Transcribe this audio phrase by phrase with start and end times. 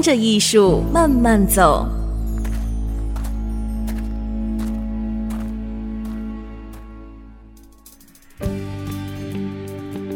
[0.00, 1.86] 跟着艺术慢慢走。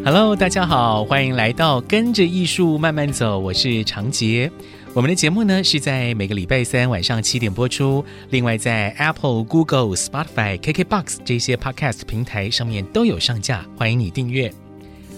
[0.02, 4.50] Hello，大家好，欢迎来到跟着艺术慢慢走，我是长杰。
[4.94, 14.50] 我们的节目呢是在每个礼拜三晚上七点播出，另外在 Apple、Google、Spotify、KKBox 这些 Podcast 平台上面都有上架，欢迎你订阅。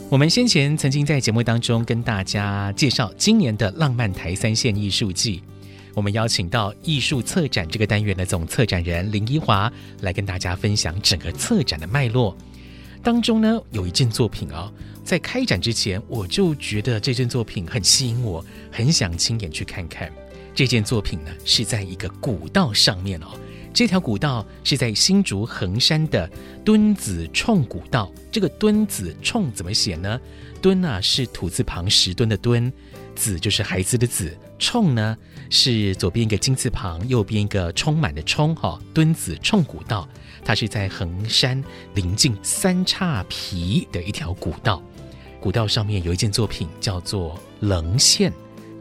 [0.09, 5.43] 我们先前曾经在节目当中跟大家介绍今年的浪漫台三线艺术季，
[5.95, 9.71] 我们邀请到艺术策展这个单元的总策展人林一华
[10.03, 12.37] 来跟大家分享整个策展的脉络。
[13.03, 20.09] 当中呢，有一件作品、哦，在开展之前，我就觉得这件作品很吸引我，很想亲眼去看看。
[20.55, 23.27] 这件作品呢，是在一个古道上面哦，
[23.77, 26.27] 这条古道是在新竹横山的
[26.65, 28.11] 墩子冲古道。
[28.33, 30.19] 这个墩子冲怎么写呢？
[30.63, 32.73] 墩啊是土字旁石墩的墩，
[33.15, 35.15] 子就是孩子的子，冲呢
[35.51, 40.09] 是左边一个金字旁，右边一个充满的充，哈，墩子冲古道。
[40.43, 44.83] 它是在横山临近三叉皮的一条古道，
[45.39, 48.33] 古道上面有一件作品叫做棱线，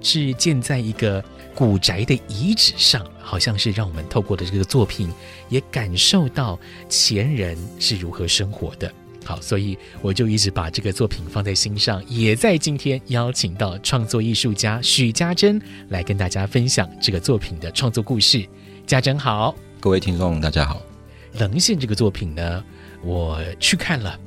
[0.02, 1.22] 是建在一个
[1.56, 5.10] 古宅的遗址上，好像是让我们透过的这个作品，
[5.48, 8.94] 也感受到前人是如何生活的。
[9.24, 18.46] 好，所以我就一直把这个作品放在心上，也在今天邀请到创作艺术家许家珍来跟大家分享这个作品的创作故事。
[18.86, 20.80] 家珍好，各位听众大家好。
[21.40, 22.64] 棱线这个作品呢，
[23.02, 24.20] 我去看了，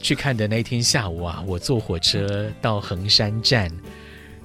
[0.00, 3.68] 去看的那天下午啊，我坐火车到横山站，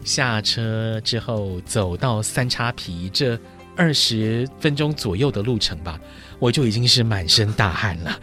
[0.04, 3.38] 下车之后走到三叉皮这
[3.76, 6.00] 二十分钟左右的路程吧，
[6.40, 8.20] 我就已经是满身大汗了。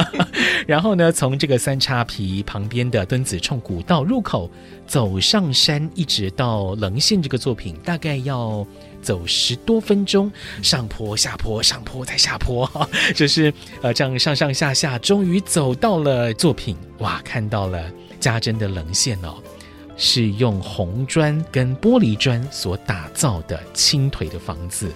[0.66, 4.50] 然后呢，从这个三叉皮旁边的墩子冲古道入口
[4.86, 8.66] 走上山，一直到棱线这个作品，大概要。
[9.02, 10.30] 走十多分钟，
[10.62, 13.50] 上坡下坡，上坡再下坡，哈， 就是
[13.80, 16.76] 呃这样上上下下，终于走到了作品。
[16.98, 17.82] 哇，看到了
[18.20, 19.42] 家珍的棱线哦，
[20.02, 24.90] 是用红砖跟玻璃砖所打造的轻腿的房子，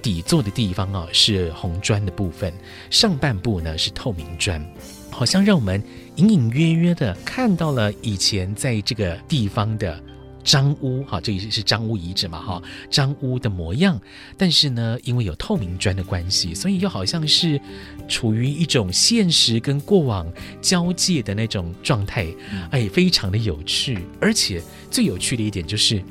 [0.00, 2.54] 底座的地方啊是红砖的部分，
[2.88, 4.64] 上半部呢是透明砖，
[5.10, 5.82] 好像让我们
[6.14, 10.00] 隐隐约约的看到了以前在这个地方的。
[10.44, 13.98] 张屋哈，这里是张屋遗址嘛哈，张屋的模样，
[14.36, 17.58] 但是呢，因为有透明砖的关系，所以又好像是
[18.06, 22.26] 处于一种现实跟过往交界的那种状态，
[22.70, 23.98] 哎，非常的有趣。
[24.20, 26.02] 而且最有趣的一点就是，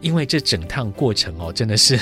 [0.00, 1.98] 因为这整趟过程哦，真的是。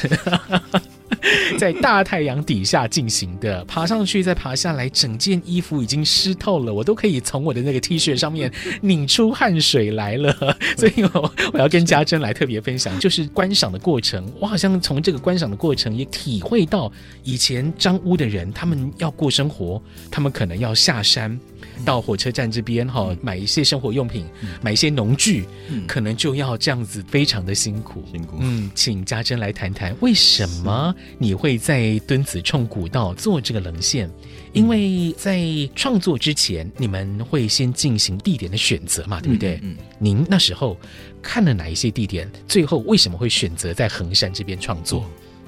[1.59, 10.35] 在大太阳底下进行的，爬上去再爬下来，整件衣服已经湿透了，我都可以从我的那个 T 恤上面拧出汗水来了。
[10.77, 14.31] 所以我我要跟家珍来特别分享，就是观赏的过程。
[14.41, 16.91] 我好像从这个观赏的过程也体会到，
[17.23, 21.39] 以前张屋的人，他们要过生活，他们可能要下山。
[21.85, 28.05] 到火车站这边哈，买一些生活用品，嗯、买一些农具，嗯、可能就要这样子，非常的辛苦。
[28.13, 28.37] 辛苦。
[28.41, 34.11] 嗯，请家珍来谈谈，为什么你会在墩子冲古道做这个棱线？
[34.53, 35.41] 因为在
[35.77, 39.55] 创作之前，你们会先进行地点的选择嘛，对不对？
[39.63, 39.71] 嗯。
[39.71, 40.77] 嗯，您那时候
[41.23, 42.31] 看了哪一些地点？
[42.49, 45.05] 最后为什么会选择在衡山这边创作？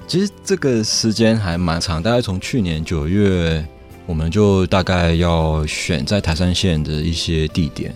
[0.07, 3.65] 其实这个时间还蛮长，大概从去年九月。
[4.05, 7.93] 我们就大概要选在台山县的一些地点，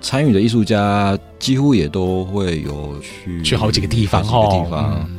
[0.00, 5.10] 参与的艺术家几乎也都会有去去好几个地方，好几个地方。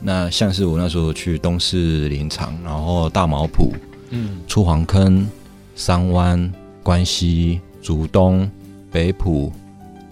[0.00, 3.72] 那像是我那时候去东势林场，然后大毛埔，
[4.10, 5.26] 嗯，出黄坑、
[5.74, 8.50] 三湾、关西、竹东、
[8.90, 9.52] 北埔，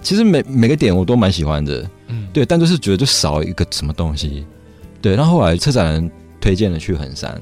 [0.03, 4.47] 其实每每个点我都蛮喜欢的，嗯，对，但就是觉得就少一个什么东西，
[5.01, 5.15] 对。
[5.15, 6.11] 然后后来策展人
[6.41, 7.41] 推荐了去横山。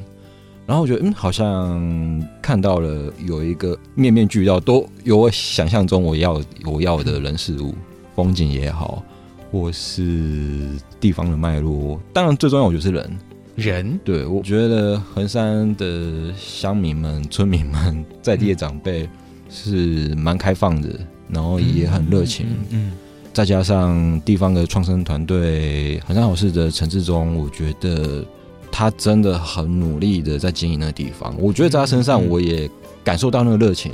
[0.71, 7.75] 然后我觉得，嗯，好像看到了有一个面面俱到，都有我想象中我要我要的人事物，
[8.15, 9.03] 风景也好，
[9.51, 10.71] 或是
[11.01, 12.01] 地方的脉络。
[12.13, 13.19] 当然，最重要我觉得是人。
[13.57, 19.09] 人，对，我觉得横山的乡民们、村民们、在地的长辈
[19.49, 20.89] 是蛮开放的，
[21.29, 22.47] 然后也很热情。
[22.47, 22.93] 嗯，嗯，嗯，
[23.33, 28.25] 再加上地方的创生团队，衡山好事的陈志忠，我觉得
[28.71, 31.35] 他真的很努力的在经营那个地方。
[31.39, 32.71] 我觉得在他身上，我也
[33.03, 33.93] 感受到那个热情，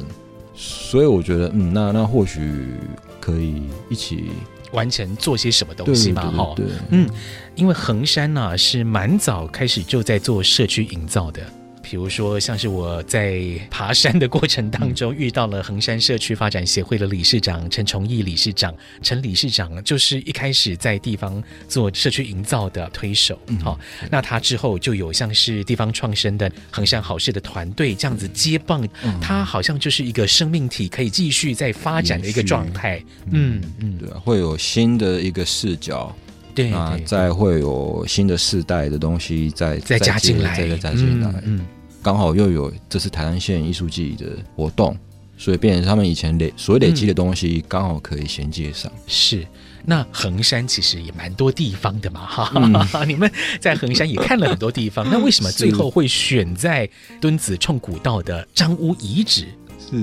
[0.55, 2.75] 所以我觉得，嗯，那那或许
[3.21, 4.31] 可以一起
[4.73, 6.31] 完成做些什么东西嘛？
[6.31, 7.09] 哈，对，嗯，
[7.55, 11.41] 因为衡山呢、啊、是蛮早开始就在做社区营造的。
[11.89, 13.41] 比如说，像是我在
[13.71, 23.39] 爬山的过程当中遇到了衡山社区发展协会的理事长陈崇义理事长，陈理事长就是一开始在地方做社区营造的推手。
[23.63, 33.01] 好、嗯，那他之后就有像是地方创生的衡山好事的团队这样子接棒，嗯、他好像就是一个生命体，可以继续在发展的一个状态。
[33.31, 36.13] 嗯嗯，对，会有新的一个视角。
[36.53, 41.31] 对，那，再会有新的世代的东西再再加进来，再加进来。
[41.45, 41.59] 嗯。
[41.59, 41.67] 嗯
[42.07, 44.97] 刚好又有这次台山县艺术季的活动，
[45.37, 48.89] 所以变成他们以前累所累积的东西，刚好可以衔接上。
[48.95, 49.45] 嗯、是，
[49.85, 52.73] 那衡山其实也蛮多地方的嘛，哈、嗯，
[53.11, 56.89] 你们在衡山也看了很多地方，那为什么最后会选在
[57.21, 59.49] 墩子冲古道的张屋遗址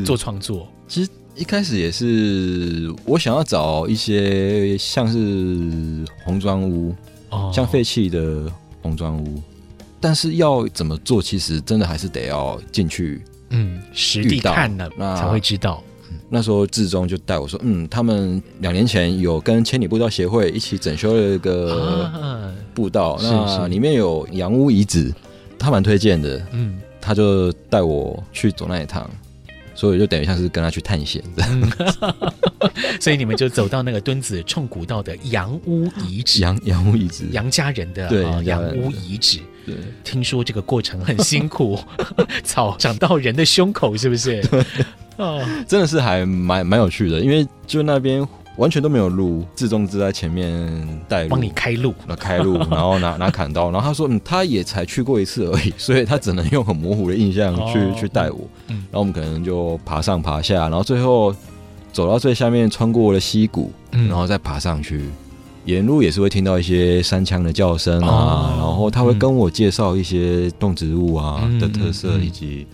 [0.03, 0.67] 做创作？
[0.89, 6.93] 其实一开始也是我想要找一些像是红砖屋，
[7.29, 8.51] 哦，像废弃的
[8.81, 9.41] 红砖屋。
[10.03, 15.81] 但是要怎么做，其实真的还是得要进去，嗯，实地看了那才会知道。
[16.29, 25.09] 那时候志忠就带我说，嗯，他们两年前有跟千里步道协会一起整修了一个步道，啊、那里面有洋屋遗址，
[25.57, 29.09] 他蛮推荐的，嗯，他就带我去走那一趟。
[29.83, 31.21] 所以就等于像是跟他去探险
[33.01, 39.39] 所以你们就走到那个墩子冲古道的洋屋遗址，洋洋屋遗址，杨家人的对洋屋遗址。
[39.65, 39.75] 对，
[40.05, 41.77] 听说这个过程很辛苦，
[42.45, 44.41] 草长到人的胸口，是不是？
[45.17, 48.25] 哦，真的是还蛮蛮有趣的，因为就那边。
[48.57, 61.35] 完全都没有路，志忠就在前面带路，帮你开路，那开路， 然后拿拿砍刀，然后他说，嗯，他也才去过一次而已， 所以他只能用很模糊的印象去、哦、去带我，嗯，然后我们可能就爬上爬下，然后最后
[61.91, 65.09] 走到最下面，穿过了溪谷，嗯，然后再爬上去，
[65.65, 72.67] 沿路也是会听到一些山羌的叫声啊，哦、然后他会跟我介绍一些动植物啊、嗯、的特色，以及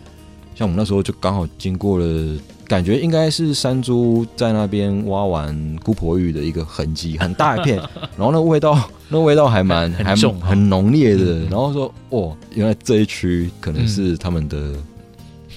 [0.55, 2.37] 像我们那时候就刚好经过了。
[2.69, 7.77] 感觉应该是山猪在那边挖完姑婆芋的一个痕迹，很大一片，
[8.15, 8.79] 然后那味道，
[9.09, 11.39] 那味道还蛮还重，很浓烈的。
[11.45, 14.83] 然后说，哦，原来这一区可能是他们的、嗯、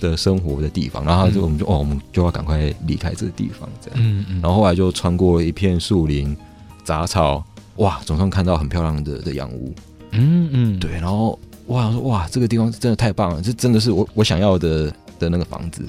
[0.01, 1.05] 的生活的地方。
[1.05, 4.01] 然后就我们就哦，我们就要赶快离开这个地方，这样。
[4.01, 4.41] 嗯嗯。
[4.41, 6.35] 然后后来就穿过了一片树林、
[6.83, 7.45] 杂草，
[7.77, 9.75] 哇，总算看到很漂亮的的洋屋。
[10.13, 10.81] 嗯嗯。
[10.81, 15.87] 对，然后我想说，哇，这个地方真的太棒了，这真的是我我想要的的那个房子。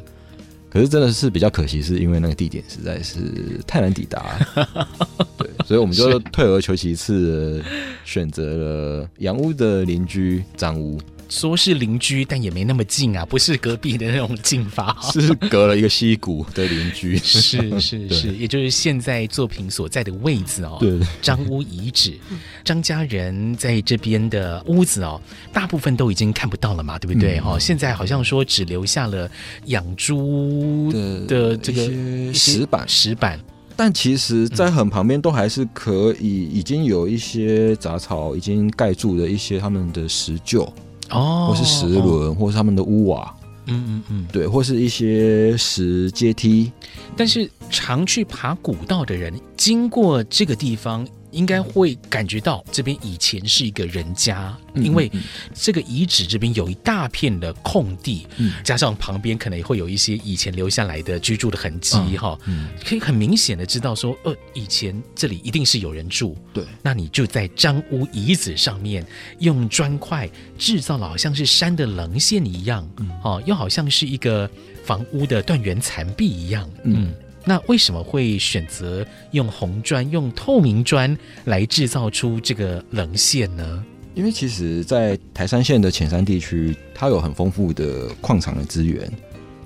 [0.74, 4.40] 可是真的是比较可惜，是因为那个地点实在是太难抵达，
[5.38, 7.64] 对，所以我们就退而求其次，
[8.04, 11.00] 选择了洋屋的邻居张屋。
[11.30, 17.18] 说是邻居，但也没那么近啊，不是隔壁的那种近法， 是隔了一个溪谷的邻居。
[17.18, 20.78] 是是是，也就是现在作品所在的位置哦。
[20.80, 22.18] 对，张屋遗址，
[22.64, 25.20] 张家人在这边的屋子哦，
[25.52, 27.40] 大部分都已经看不到了嘛，对不对？
[27.40, 29.30] 哦、嗯，现在好像说只留下了
[29.66, 30.92] 养猪
[31.28, 33.40] 的这个石板石板，
[33.76, 40.72] 但其实，在很旁边都还是可以，已经有一些杂草已经盖住了一些他们的石臼。
[41.14, 43.36] 哦，或是石轮，哦、或是他们的屋瓦，
[43.68, 46.72] 嗯嗯嗯，对，或是一些石阶梯。
[47.16, 51.08] 但是常去爬古道的人，经过这个地方。
[51.34, 55.12] 应该会感觉到这边以前是一个人家，因为
[55.54, 58.26] 这个遗址这边有一大片的空地，
[58.64, 62.38] 加上旁边可能也会有一些以前留下来的居住的痕迹，哈，
[62.86, 66.38] 可以很明显的知道说，呃，以前这里一定是有人住。
[66.54, 69.06] 对，那你就在张屋遗址上面
[69.40, 72.88] 用砖块制造了好像是山的棱线一样，
[73.24, 74.50] 哦，又好像是一个
[74.86, 77.14] 房屋的断垣残壁一样，嗯。
[77.46, 83.84] 那为什么会选择用红砖、用透明砖来制造出这个棱线呢？
[84.16, 89.12] 因为其实，在台山县的浅山地区，它有很丰富的矿场的资源。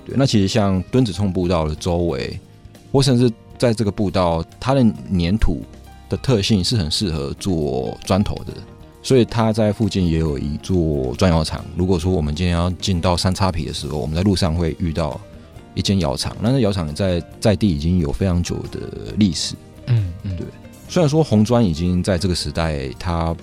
[0.05, 2.39] 对，那其实像墩子冲步道的周围，
[2.91, 4.81] 或甚至在这个步道，它的
[5.11, 5.61] 粘土
[6.09, 8.53] 的特性是很适合做砖头的，
[9.03, 11.63] 所以它在附近也有一座砖窑厂。
[11.75, 15.19] 如果说我们今天要进到三叉皮的时候，我们在路上会遇到。
[15.77, 19.53] 一间窑厂，那那窑厂在在地已经有非常久的历史。
[19.85, 20.45] 嗯嗯，对。
[20.89, 23.35] 虽然说红砖已经在这个时代，它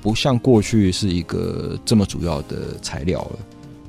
[0.00, 3.38] 不像过去是一个这么主要的材料了。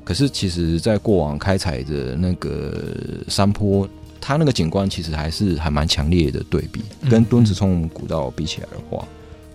[0.04, 2.84] 可是，其实在过往开采的那个
[3.26, 3.88] 山坡，
[4.20, 9.02] 它那个景观其实还是还蛮强烈的对比，跟墩子冲古道比起来的话，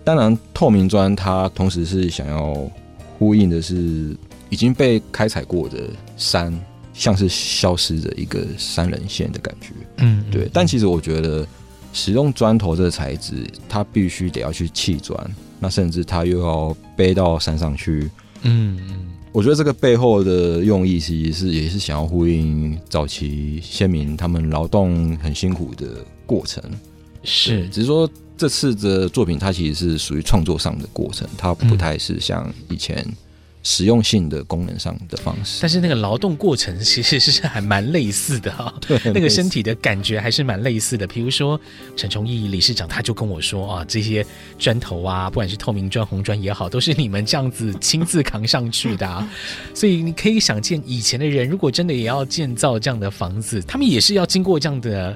[0.02, 2.68] 当然透明砖它同时是想要
[3.16, 4.16] 呼应的是
[4.48, 5.84] 已经被开采过的
[6.16, 6.52] 山，
[7.00, 9.68] 像是消失的一个三棱线的感觉。
[9.96, 10.50] 嗯，对。
[10.52, 11.46] 但其实我觉得
[11.94, 15.18] 使用砖头这个材质，它必须得要去砌砖，
[15.58, 18.10] 那甚至它又要背到山上去。
[18.42, 19.06] 嗯嗯。
[19.32, 26.62] 我觉得这个背后的用意，其实是也是想要呼应早期先民他们劳动很辛苦的过程，
[27.24, 33.02] 是，只是说这次的作品，它其实是属于创作上的过程，它不太是像以前。
[33.62, 41.06] 实用性的功能上的方式，但是那个劳动过程其实是还蛮类似的哈、 哦，对，那个身体的感觉还是蛮类似的。
[41.06, 41.60] 比如说
[41.94, 44.24] 陈崇义理事长他就跟我说啊，这些
[44.58, 49.30] 砖头啊，不管是透明砖、红砖也好，都是你们这样子亲自扛上去的啊。
[49.74, 55.14] 所以你可以想见，以前的人如果真的也要建造这样的房子，他们也是要经过这样的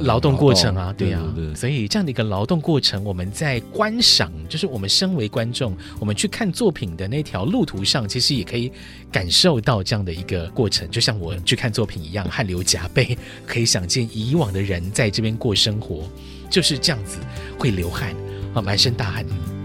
[0.00, 1.54] 劳动过程啊，对呀、啊。
[1.54, 7.81] 所以这样的一个劳动过程，我们在观赏，就是我们身为观众，我们去看作品的那条路途。
[7.84, 8.70] 上其实也可以
[9.10, 16.08] 感受到这样的一个过程，就像我去看作品一样，汗流浃背，可以想见以往的人在这边过生活
[16.50, 17.18] 就是这样子，
[17.58, 18.14] 会流汗
[18.54, 19.61] 啊，满身大汗。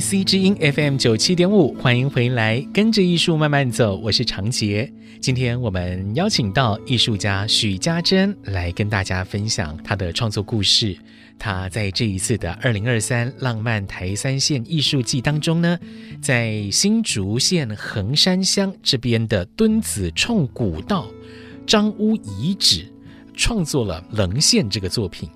[0.00, 4.90] IC 之音 FM 九七点五，欢迎回来，跟着艺术慢慢走，我是长杰。
[5.20, 10.96] 今天我们邀请到艺术家许家珍来跟大家分享他的创作故事。
[11.38, 15.78] 他在这一次的二零二三浪漫台三线艺术季当中呢，
[16.22, 21.06] 在新竹县横山乡这边的墩子冲古道
[21.66, 22.86] 张屋遗址，
[23.34, 25.28] 创作了棱线这个作品。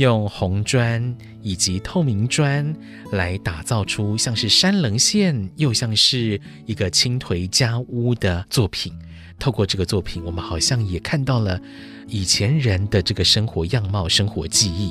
[0.00, 2.74] 用红砖以及透明砖
[3.12, 8.90] 来打造出像是山棱线，又像是一个青颓家屋的作品。
[9.38, 11.60] 透过这个作品，我们好像也看到了
[12.08, 14.90] 以前人的这个生活样貌、生活记忆。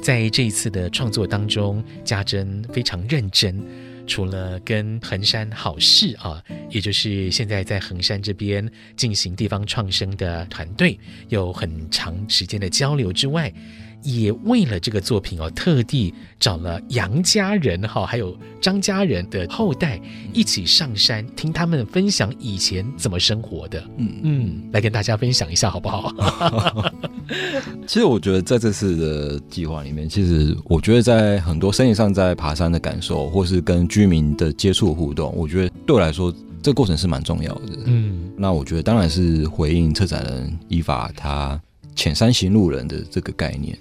[0.00, 3.60] 在这一次的创作当中，家珍非常认真，
[4.06, 6.40] 除了跟横山好事啊，
[6.70, 10.96] 也就是现在在横山这边进行地方创生的团队
[11.28, 13.52] 有很长时间的交流之外。
[14.02, 20.00] 也为了这个作品哦，特地找了杨家人哈，还有张家人的后代
[20.32, 23.82] 一起上山，听他们分享以前怎么生活的。
[23.96, 26.12] 嗯嗯，来跟大家分享一下好不好？
[27.86, 37.78] 其实我觉得在这次的计划里面，其实我觉得在很多生意上在爬山的感受，或是跟居民的接触互动，我觉得对我来说这个过程是蛮重要的。
[37.86, 41.60] 嗯，那我觉得当然是回应策展人依法他
[41.94, 43.76] 浅山行路人的这个概念。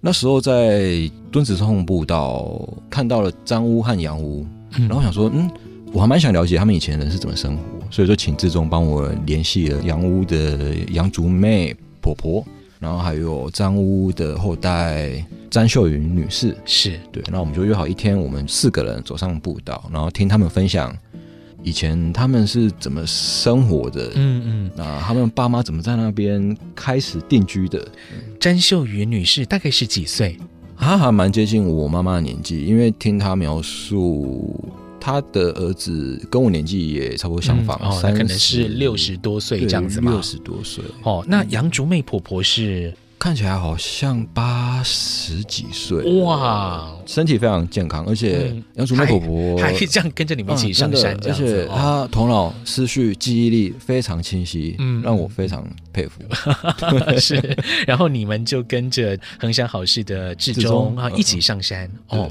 [0.00, 4.46] 那时候在敦子冲步道看到了张屋和杨屋，
[4.88, 5.50] 然后想说，嗯，
[5.92, 12.44] 我还蛮想了解他们以前人是怎么生活，所以说请志忠帮我联系了杨屋的杨竹妹婆婆，
[12.78, 20.96] 然后还有张屋的后代詹秀云女士，是对，那我们就约好一天，我们四个人走上步道，然后听他们分享。
[21.62, 24.12] 以前他们是怎么生活的？
[24.14, 27.86] 嗯嗯，那他们爸妈怎么在那边开始定居的？
[28.40, 30.34] 詹秀云女士大概是几岁？
[30.74, 34.58] 她还蛮接近我妈妈的年纪，因为听她描述，
[34.98, 40.10] 她的儿子跟我年纪也差不多相仿，嗯、哦，那可能是六十多岁这样子嘛。
[40.10, 40.82] 六十多岁。
[41.02, 42.94] 哦，那杨竹妹婆婆是？
[43.20, 49.58] 看起来好像八十几岁，哇，身体非常健康，而且杨竹妹婆婆。
[49.60, 55.62] 还可以这样跟着你们一起上山，而且她头脑思绪记忆力非常清晰，嗯，让我非常
[55.92, 56.22] 佩服。
[57.20, 57.54] 是，
[57.86, 61.90] 然后你们就跟着横山好事的志忠啊一起上山。
[62.08, 62.30] 哦，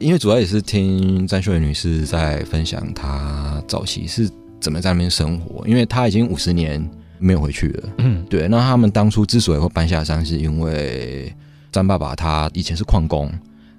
[0.00, 4.28] 因为主要也是听詹秀云女士在分享她早期是
[4.60, 6.84] 怎么在那边生活，因为她已经五十年。
[7.24, 7.88] 没有回去了。
[7.98, 8.46] 嗯，对。
[8.48, 11.34] 那他们当初之所以会搬下山，是因为
[11.72, 13.32] 张爸爸他以前是矿工，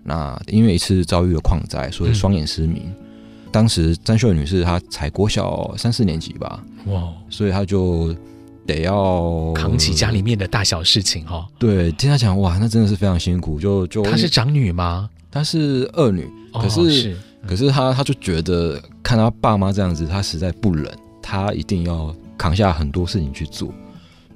[0.04, 2.82] 那因为一次遭遇了矿灾，所以双眼失明。
[2.86, 2.96] 嗯、
[3.52, 8.16] 当时张秀女士她才国小三四年级吧，哇，所以她就
[8.66, 11.46] 得要扛起家里面的大小事情哈、哦。
[11.60, 13.60] 对，听她讲，哇，那真的是非常辛苦。
[13.60, 15.08] 就就她是长女吗？
[15.30, 22.14] 她是二女，可是、哦、是嗯、可是她她就觉得看她爸妈这样子，她实在不忍，她一定要。
[22.38, 23.70] 扛下很多事情去做，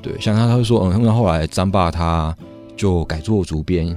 [0.02, 2.36] 对，像他，他就说，嗯，那后来张爸他
[2.76, 3.96] 就改做竹编，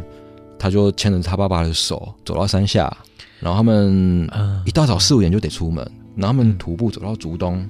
[0.58, 2.94] 他就牵着他爸爸的手走到山下，
[3.40, 4.28] 然后他们
[4.64, 5.84] 一大早四五点就得出门，
[6.16, 7.68] 然后他们徒步走到竹东，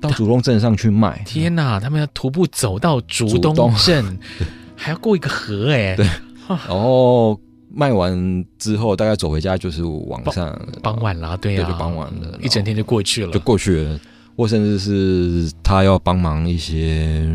[0.00, 1.22] 到竹东镇上去卖。
[1.26, 4.18] 天哪，他们要徒步走到竹东镇，
[4.76, 5.94] 还要过一个河哎。
[5.96, 6.06] 对，
[6.48, 7.38] 然后
[7.70, 14.00] 卖完之后，大概走回家就是晚上傍晚啦，对呀，就傍晚了，一整天就过去了，就过去了。
[14.36, 17.26] 或甚至是他要帮忙一些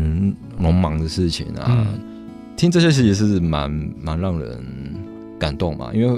[0.56, 1.86] 农忙的事情啊，
[2.56, 3.68] 听这些其实是蛮
[4.00, 4.58] 蛮让人
[5.38, 6.08] 感动嘛，因为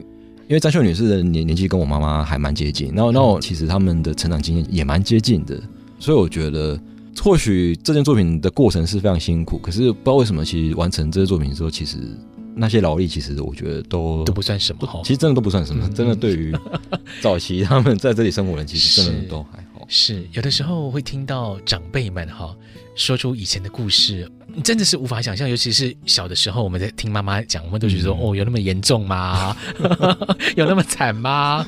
[0.47, 5.59] 因为张秀女士的年年纪跟我妈妈还蛮接近，然后然后其实他们的成长经验也蛮接近的，
[5.99, 6.79] 所以我觉得
[7.23, 11.97] 或许这件作品的过程是非常辛苦，可是不知道为什么，其实完成这些作品之后，其实
[12.55, 16.55] 那些劳力其实我觉得都都不算什么，其实真的都不算什么，真的对于
[17.23, 19.65] 早期他们在这里生活的人，其实真的都还。
[19.89, 22.55] 是有的时候会听到长辈们哈
[22.95, 24.31] 说出以前的故事，
[24.63, 25.49] 真的是无法想象。
[25.49, 29.57] 尤其是小的时候，我们在听妈妈讲，我们都觉得说：“哦，有那么严重吗？
[30.57, 31.67] 有那么惨吗？”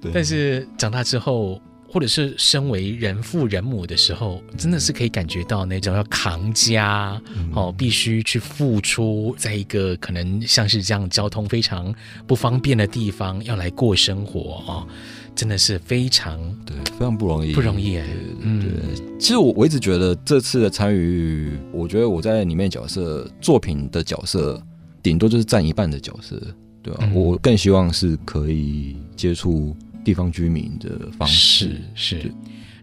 [0.00, 0.10] 对。
[0.14, 7.20] 但是长大之后，或者是身为人父人母的时候，真的是可以感觉到那种要扛家
[7.52, 11.94] 哦，必须去付出，在一个可能像是这样交通非常
[12.26, 14.88] 不方便的地方要来过生活哦。
[15.34, 18.06] 真的是非常对，非常不容易，不容易哎。
[18.40, 19.18] 嗯，对。
[19.18, 24.62] 其实我我一直觉得这次的参与，我觉得我在里面角色作品的角色，
[25.02, 26.40] 顶多就是占一半的角色，
[26.82, 27.00] 对吧？
[27.02, 29.74] 嗯，我更希望是可以接触
[30.04, 31.80] 地方居民的方式。
[31.94, 32.34] 是是，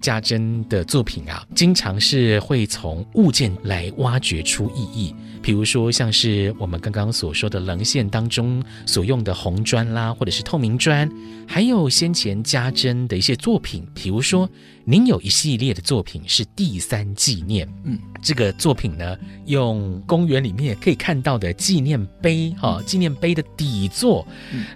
[0.01, 5.13] 家珍的作品啊，经常是会从物件来挖掘出意义。
[5.41, 11.10] 比如说，像是我们刚刚所说的棱线当中所用的红砖啦，或者是透明砖，
[11.48, 14.50] 还有先前加针的一些作品，比如说。
[14.86, 24.26] 您有一系列的作品是第三纪念，嗯，这个作品呢，用公园里面可以看到的纪念碑，哈，纪念碑的底座，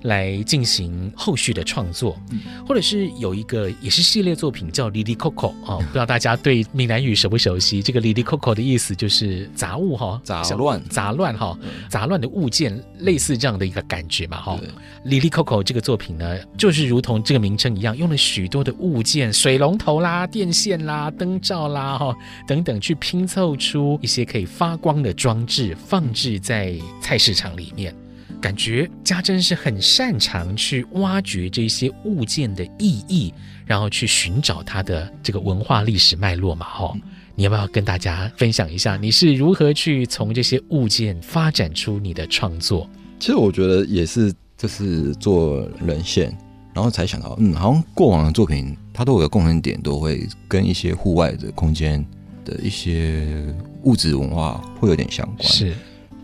[0.03, 7.81] 来进行后续的创作，嗯，或者是有一个也是系列作品叫 Lily Coco 哦， 不知道大家对闽南语熟不熟悉？
[7.81, 10.83] 这个 Lily Coco 的意思就是杂物哈，杂乱。
[10.89, 11.57] 杂乱哈，
[11.89, 14.59] 杂乱的物件，类似这样的一个感觉嘛，哈。
[15.05, 20.02] Lily Coco 这个作品呢，就是如同这个名称一样，用了许多的物件，水龙头。
[20.03, 22.15] 啦，电线啦，灯罩啦，哈，
[22.47, 27.95] 等等，去拼凑出一些可以发光的装置，放置在菜市场里面。
[28.39, 33.33] 感觉家珍是很擅长去挖掘这些物件的意义，
[33.65, 36.93] 然后去寻找它的这个文化历史脉络嘛，哈。
[37.35, 42.87] 你要不要跟大家分享一下，你是如何去从这些物件发展出你的创作？
[43.17, 46.37] 其实我觉得也是，就是做棱线。
[46.73, 52.03] 然后才想到，嗯，好像过往的作品，它都有个共同点，都会跟一些户外的空间
[52.43, 53.45] 的一些
[53.83, 55.47] 物质文化会有点相关。
[55.47, 55.75] 是，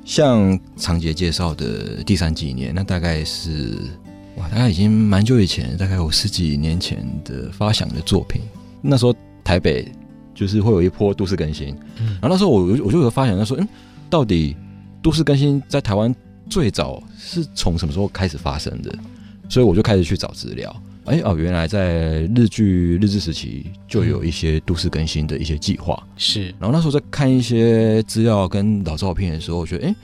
[0.04, 3.78] 像长杰介绍的第三纪念，那大概是
[4.38, 8.42] 哇，大概已经蛮久以前，大概有十几年前的发想的作品。
[8.82, 9.92] 那时候台北
[10.34, 13.68] 就是会有一波都市更新，嗯，然后那时候我我就有发想，他说，嗯，
[14.10, 14.56] 到底
[15.02, 16.16] 都市更新在台湾
[16.50, 18.92] 最早是从什么时候开始发生的？
[19.50, 26.54] 所以我就开始去找资料，哎、欸、哦，原来在日剧日治时期就有一些都市更新的一些计划，是。
[26.60, 29.96] 然后那时候在看一些资料跟老照片的时候，我觉得哎、欸，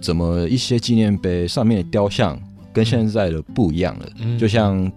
[0.00, 2.40] 怎么一些纪念碑上面的雕像
[2.72, 4.08] 跟现在的不一样了？
[4.20, 4.90] 嗯、就像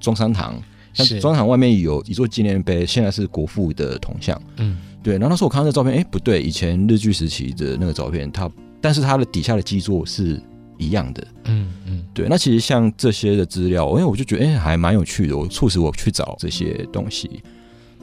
[0.00, 0.60] 中山堂，
[0.92, 5.14] 像中山堂外面有一座纪念碑，现在是国父的铜像，嗯，对。
[5.14, 10.42] 然后那时候我看到这照片，哎、欸，不对，以前日据时期的那个照片，它但是它的底下的基座是
[10.78, 17.42] 一样的，嗯嗯，对，那其实像这些的资料，因为我就觉得，哎、欸，还蛮有趣的，我促使我去找这些东西。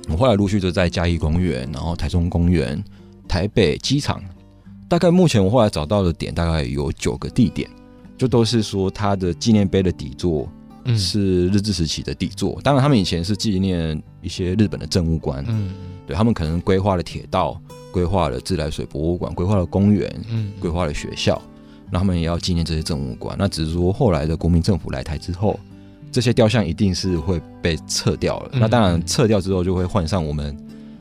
[0.09, 2.83] 我后来陆续就在嘉义公园，然后台中公园、
[3.27, 4.21] 台北机场，
[4.89, 7.69] 大概目前我后来找到的点大概有九个地点，
[8.17, 10.49] 就都是说它的纪念碑的底座
[10.97, 12.59] 是日治时期的底座。
[12.63, 15.71] 当然，他们以前是纪念一些日本的政务官，嗯，
[16.07, 21.39] 对他们可能规划了铁道，规划了自来水博物馆，规划了公园，嗯，规划了学校。
[21.91, 25.59] 那他们也要纪念这些政务官，那只是说后来的国民政府来台之后，
[26.11, 28.49] 这些雕像一定是会被撤掉了。
[28.53, 30.55] 嗯、那当然撤掉之后就会换上我们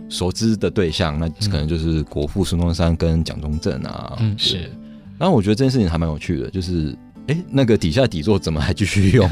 [0.09, 4.16] 熟知的对象，那可能就是国父孙中山跟蒋中正啊。
[4.20, 4.68] 嗯，是。
[5.16, 6.96] 然后我觉得这件事情还蛮有趣的，就是
[7.29, 9.31] 哎、欸，那个底下底座怎么还继续用？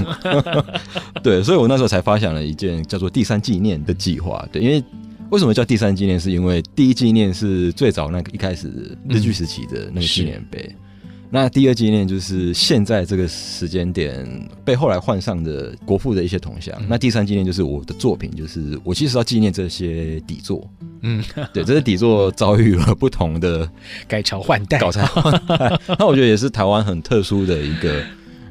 [1.24, 4.46] 对，所以我那时候才发想了一件叫做第三纪念的计划。
[4.52, 4.82] 对，因为
[5.30, 6.20] 为什么叫第三纪念？
[6.20, 10.64] 是因为第一纪念是最早那个一开始日据时期的那个纪念碑。
[10.68, 10.84] 嗯
[11.30, 14.26] 那第二纪念就是现在这个时间点
[14.64, 16.74] 被后来换上的国父的一些铜像。
[16.80, 20.66] 嗯、那第三纪念就是我的作品，就是我其实要纪念这些底座。
[21.02, 23.70] 嗯，对，这些底座遭遇了不同的
[24.08, 25.80] 改朝换代，改朝换代。
[25.98, 28.02] 那我觉得也是台湾很特殊的一个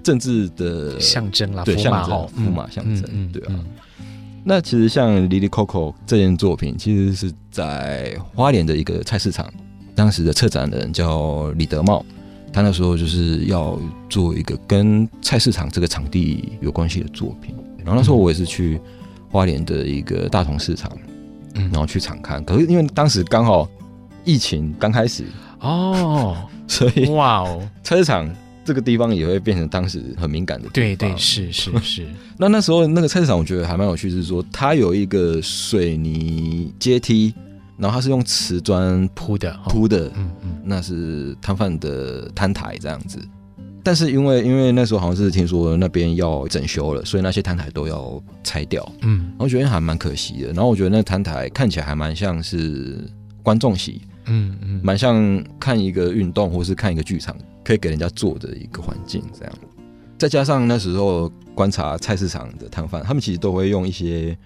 [0.04, 3.60] 政治的象征啦，对，象征，符码象征，对啊。
[4.44, 9.52] 那其实像《Lily Coco》这件作品，其实是在花莲的一个菜市场，
[9.94, 12.06] 当时的策展人叫李德茂，
[12.58, 17.54] 他那时候就是要做一个跟菜市场这个场地有关系的作品。
[17.78, 18.82] 然后那时候我也是去
[19.30, 20.92] 花莲的一个大同市场，
[21.54, 22.44] 嗯，然后去场看。
[22.44, 23.70] 可是因为当时刚好
[24.26, 25.24] 疫情刚开始
[25.60, 26.36] 哦，
[26.68, 28.28] 所以哇哦，菜市场。
[28.66, 30.74] 这个地方也会变成当时很敏感的地方。
[30.74, 32.06] 对对，是是是。
[32.38, 37.34] 那那时候那个菜市场，我觉得还蛮有趣，是说它有一个水泥阶梯，
[37.78, 43.20] 然后它是用瓷砖铺的铺的，嗯嗯，那是摊贩的摊台这样子。
[43.84, 48.86] 但是因为因为那时候好像是听说那边要整修了，所以那些摊台都要拆掉。
[49.02, 50.48] 嗯，然后我觉得还蛮可惜的。
[50.48, 53.10] 然后我觉得那摊台看起来还蛮像是
[53.42, 57.36] 观众席，嗯嗯，蛮像看一个运动或是看一个剧场。
[57.64, 59.54] 可以给人家做的一个环境，这样，
[60.18, 64.38] 再加上那时候观察菜市场的摊贩，他们其实都会用一些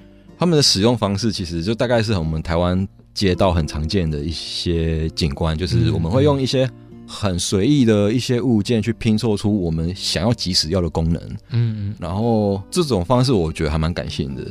[0.42, 6.68] 他们的使用方式，其实就大概是我们台湾街道很常见的一些景观，就是我们会用一些
[7.06, 11.22] 很随意的一些物件去拼凑出我们想要即时要的功能。
[11.52, 14.44] 嗯嗯，然后这种方式我觉得还蛮感性的。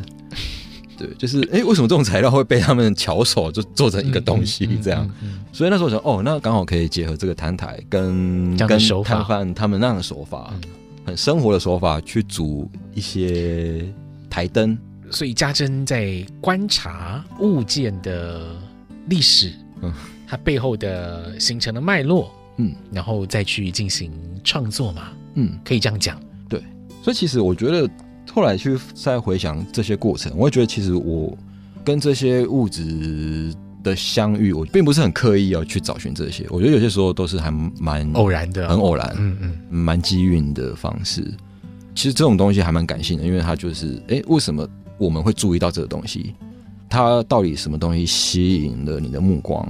[0.97, 5.05] 对，就是哎，为什么这种材料会被他们巧手就做成一个东西这样？
[5.05, 10.61] 嗯嗯嗯嗯、所以那时候我想，哦，那刚好可以结合这个摊台跟跟摊贩他们那样的手法，嗯、
[11.07, 13.85] 很生活的手法去组一些
[14.31, 14.79] 台灯。
[15.11, 18.57] 所以家珍在观察物件的
[19.09, 19.93] 历史，嗯，
[20.27, 24.13] 它背后的形成的脉络，嗯，然后再去进行
[24.45, 26.21] 创作嘛，嗯，可以这样讲。
[26.49, 26.63] 对，
[27.03, 27.89] 所以其实我觉得。
[28.33, 31.37] 后来去再回想这些过程，我会觉得其实我
[31.85, 36.47] 跟这些物质的相遇，我并不是很刻意要去找寻这些。
[36.49, 41.25] 我觉得有些时候都是还蛮偶然的，很偶然，嗯嗯，蛮机运的方式。
[41.93, 44.65] 其实这种东西还蛮感性的，因为它就是，哎，为什么
[45.01, 46.35] 我们会注意到这个东西？
[46.91, 49.67] 它到底什么东西吸引了你的目光？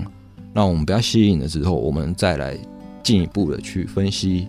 [0.53, 2.59] 那我们不要吸引了之后，我们再来
[3.03, 4.49] 进一步的去分析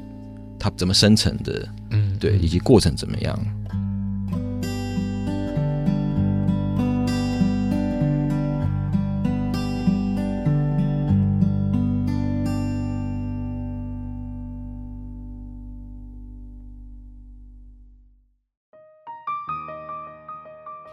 [0.58, 3.40] 它怎么生成的，嗯，对，以及过程怎么样。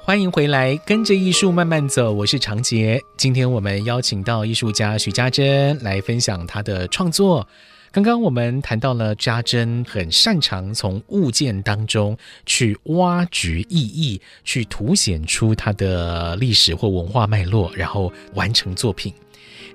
[0.09, 2.11] 欢迎回来，跟着艺术慢慢走。
[2.11, 2.99] 我是长杰。
[3.19, 7.47] 今天我们邀请到艺术家许家珍来分享她的创作。
[7.93, 12.17] 刚刚我们谈到了家珍很擅长从物件当中
[12.47, 19.13] 去挖掘意义，去凸显出它的历史或文化脉络，然后完成作品。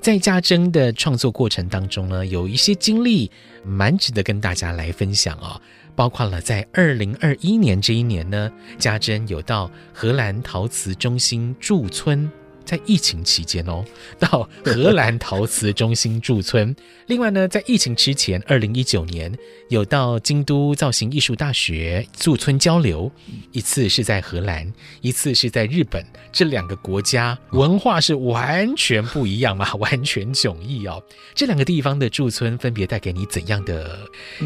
[0.02, 3.30] 在家珍的创作过程当中呢，有一些经历
[3.64, 5.62] 蛮值得跟大家来分享哦。
[5.96, 12.30] 包括了在二零二一年这一年呢，家珍有到荷兰陶瓷中心驻村，
[12.66, 13.84] 在疫情期间哦，
[14.20, 16.76] 到荷兰陶瓷中心驻村。
[17.08, 19.32] 另外呢，在疫情之前，二零一九年
[19.70, 23.12] 有到京都造型艺术大学驻村交流，
[23.52, 24.72] 一次是在荷兰，
[25.02, 31.04] 一次是在日本，这两个国家文化是完全不一样嘛， 完全迥异哦。
[31.36, 34.00] 这两个地方的驻村分别带给你怎样的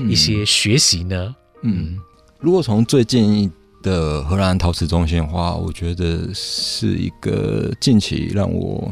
[0.10, 1.36] 一些学习呢？
[1.62, 1.99] 嗯，嗯，
[2.39, 3.51] 如果从最近
[3.83, 8.91] 的荷兰陶瓷中心的话，我觉得是一个近期让我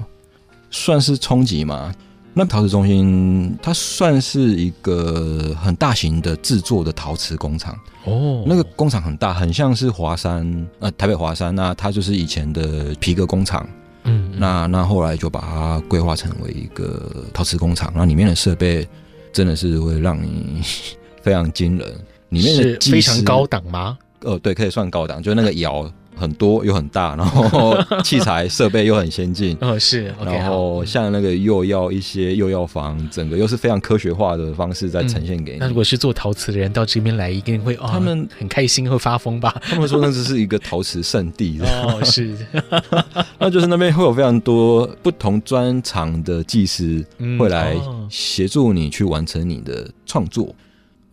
[0.70, 1.94] 算是冲击嘛。
[2.38, 13.66] 那陶瓷中心它算是一个很大型的制作的陶瓷工厂哦，那个工厂很大，很像是华山呃台北华山，那它就是以前的皮革工厂，
[14.04, 18.86] 嗯，嗯，那那后来就把它规划成为一个陶瓷工厂，那里面的设备
[19.32, 20.62] 真的是会让你
[21.24, 21.88] 非常惊人。
[22.30, 23.98] 里面的是非常高档吗？
[24.26, 29.56] 呃，对，可以算高档，就那个窑很多又很大，然后 器材设备又很先进。
[29.60, 30.14] 哦，是。
[30.24, 35.58] 然后像那个又要一些又要房，整个又是非常科学化的方式在呈现给你。
[35.60, 39.62] 那如果是做陶瓷的人到这边来，一定会哦，他们很开心会发疯吧？
[39.62, 41.60] 他们说那只是一个陶瓷圣地。
[41.62, 42.34] 哦， 是。
[43.38, 47.06] 那就是那边会有非常多不同专长的技师
[47.38, 47.76] 会来
[48.10, 50.56] 协助你去完成你的创作。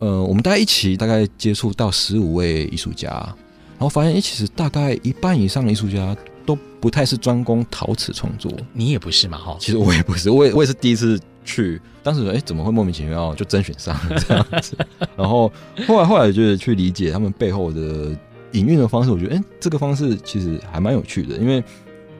[0.03, 6.13] 呃，我们大家一起大概接触到十五位艺术家，然后发现，哎，其实大概一半以上的艺术家
[6.45, 8.51] 都不太是专攻陶瓷创作。
[8.73, 9.37] 你也不是嘛？
[9.37, 14.77] 哈，其实我也不是，我也我也是第一次去，当时哎，怎么会莫名其妙就甄选上了 这样子？
[15.15, 15.49] 然后
[15.87, 18.13] 后来后来就是去理解他们背后的
[18.51, 21.63] 营运的方式，我觉得，哎，这个方式其实还蛮有趣的，因为。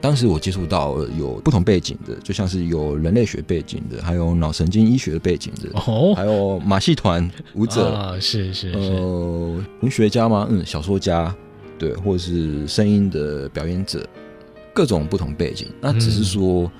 [0.04, 10.46] 当时我接触到有不同背景的，就像是有人类学背景的，还有脑神经医学的背景的，哦，还有马戏团舞者，啊，是是是，呃，文学家吗？
[10.50, 11.34] 嗯，小说家，
[11.78, 14.06] 对，或者是声音的表演者，
[14.74, 15.68] 各种不同背景。
[15.80, 16.70] 那只是说，嗯、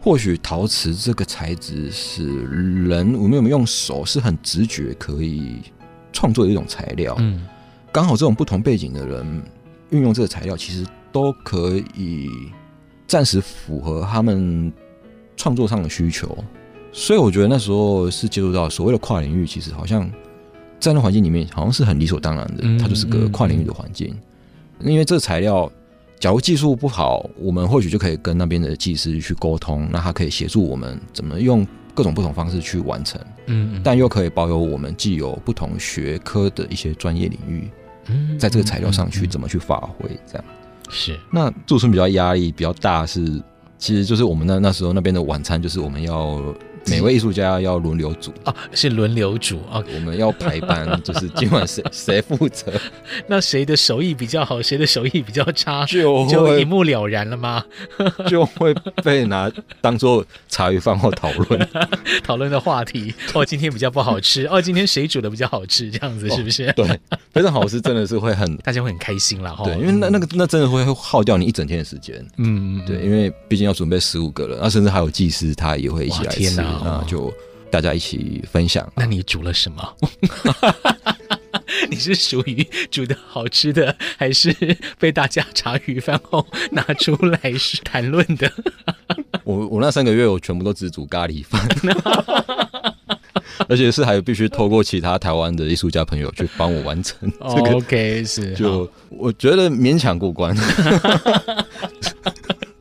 [0.00, 5.56] 或许陶瓷这个材质是人我们有没有用手是很直觉可以
[6.12, 7.16] 创作的一种材料。
[7.18, 7.44] 嗯，
[7.90, 9.42] 刚好这种不同背景的人
[9.90, 12.30] 运用这个材料，其实都可以
[13.08, 14.72] 暂时符合他们
[15.36, 16.38] 创作上的需求。
[16.92, 20.08] 所以我觉得那时候是接触到所谓的跨领域，其实好像
[20.78, 24.16] 在那环境里面好像是很理所当然的，它就是个跨领域的环境。
[24.80, 25.70] 因为这个材料，
[26.20, 33.20] 假如技术不好，我们或许就可以跟那边的技师去沟通，那他可以协助我们怎么用各种不同方式去完成。
[33.46, 37.68] 嗯，但又可以保有我们既有不同学科的一些专业领域，
[38.38, 40.44] 在这个材料上去怎么去发挥，这样
[40.88, 41.18] 是。
[41.30, 43.42] 那驻村比较压力比较大是，
[43.76, 46.40] 其实就是我们那那时候那边的晚餐就是我们要。
[46.90, 49.82] 每位艺术家要轮流煮啊，是轮流煮啊。
[49.94, 52.72] 我们要排班， 就是今晚谁谁负责？
[53.26, 57.64] 那谁的手艺比较好，谁的手艺比较差，就就一目了然了吗？
[58.28, 61.68] 就会被拿当做茶余饭后讨论
[62.24, 63.14] 讨论的话题。
[63.34, 64.46] 哦，今天比较不好吃。
[64.46, 65.90] 哦，今天谁煮的比较好吃？
[65.90, 66.64] 这样子是不是？
[66.70, 67.00] 哦、对，
[67.32, 69.64] 非常好吃，真的是会很大家会很开心了哈。
[69.64, 72.24] 对，因为那那个那真的会耗掉你一整天的时间。
[72.36, 76.38] 嗯，对，因为毕竟要准备十五个人，那甚至还有技师，他也会一起来吃。
[76.40, 76.77] 天哪！
[76.84, 77.32] 那就
[77.70, 78.90] 大家一起分享。
[78.96, 79.96] 那你煮了什么？
[81.90, 84.54] 你是属于煮的好吃的，还是
[84.98, 88.50] 被大家茶余饭后拿出来是谈论的？
[89.44, 91.66] 我我那三个月我全部都只煮咖喱饭，
[93.68, 97.30] 而且是还必须透过其他台湾的艺术家朋友去帮我完成。
[97.40, 100.54] 这个 OK 是就我觉得勉强过关。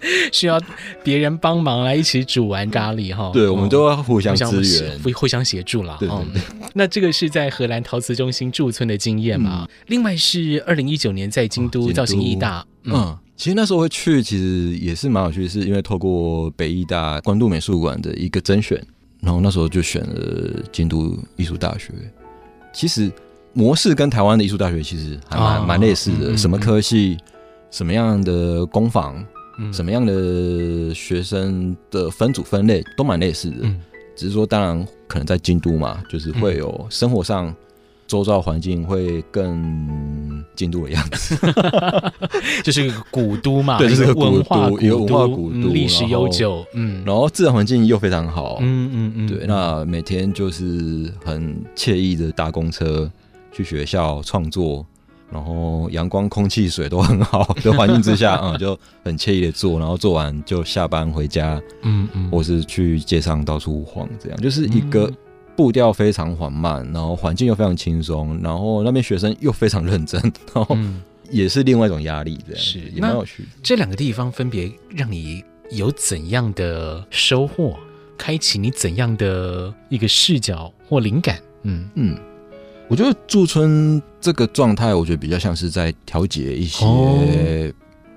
[0.31, 0.59] 需要
[1.03, 5.97] 别人帮忙来一起煮完咖喱哈，对，我们都要互相支援，互互相协助了。
[5.99, 6.41] 对，对，对，
[6.73, 9.67] 那这个是在荷兰陶瓷中心驻村的经验嘛？
[9.67, 18.81] 嗯、另外是二零一九年在京都造型艺大，嗯，嗯，其实那时候会去，其实也是蛮有趣的，是因为透过北艺大关渡美术馆的一个甄选，
[19.21, 21.91] 然后那时候就选了京都艺术大学。
[22.73, 23.11] 其实
[23.53, 27.17] 模式跟台湾的艺术大学其实还蛮蛮、哦、类似的，什么科系，
[27.71, 29.25] 什么样的工坊。
[29.73, 33.81] 什么样的学生的分组分类都蛮类似的，嗯、
[34.15, 37.53] 只是说当然可能在京都嘛，就是会有生活上
[38.07, 41.35] 周遭环境会更京都的样子，
[42.63, 53.11] 就是一个古都嘛， 对，就是个古都，一个文化古都，历史悠久，嗯，然后自然环境又非常好，嗯嗯嗯，对，那每天就是很惬意的搭公车
[53.51, 54.85] 去学校创作。
[55.31, 65.11] 然后阳光、空气、水都很好的环境之下， 嗯，就很惬意的做，然后做完就下班回家，嗯嗯，或是去街上到处晃，这样就是一个
[65.55, 70.21] 步调非常缓慢，然后环境又非常轻松，然后那边学生又非常认真，
[70.53, 70.77] 然后
[71.29, 73.43] 也是另外一种压力，这样是也蛮有趣。
[73.61, 77.75] 这两个地方分别让你有怎样的收获，
[78.17, 81.37] 开启你怎样的一个视角或灵感？
[81.63, 82.17] 嗯嗯。
[82.89, 86.85] 我觉得驻村这个状态，我觉得比较像是在调节一些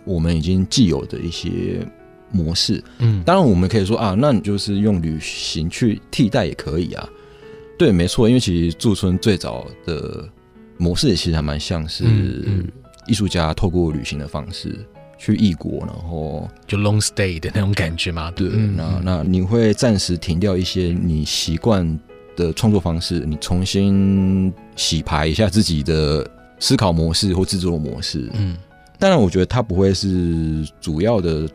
[0.05, 1.85] 我们已经既有的一些
[2.31, 2.83] 模式。
[2.99, 7.09] 嗯，当然我们可以说啊，那你就是用旅行去替代也可以啊。
[7.77, 10.29] 对，没错，因为其实驻村最早的
[10.77, 12.05] 模式也其实还蛮像是
[13.07, 14.79] 艺术家透过旅行的方式
[15.19, 18.31] 去异国，然后就 long stay 的那种感觉嘛。
[18.31, 21.99] 对，那那你会暂时停掉一些你习惯
[22.41, 26.27] 的创作方式，你重新洗牌一下自己的
[26.59, 28.31] 思考模式或制作模式。
[28.33, 28.57] 嗯，
[28.99, 31.47] 当然，我觉得它不会是主要的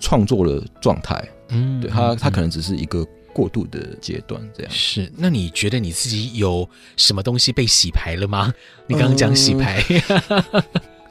[0.00, 1.22] 创作的状态。
[1.50, 4.72] 嗯，对，它它可能只是一个过渡的阶段，这样。
[4.72, 8.52] 是，那你觉得你自己有什么东西被洗牌了吗？
[8.86, 9.84] 你刚刚讲洗牌，
[10.28, 10.62] 嗯、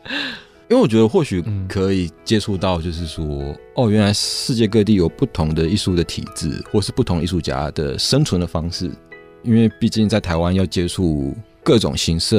[0.70, 8.90] 因为我觉得或许可以接触到，就是说，嗯、哦，原来世界各地有不同的艺术的体制，或是不同艺术家的生存的方式。
[9.44, 12.36] 因为毕竟在台湾要接触各种形式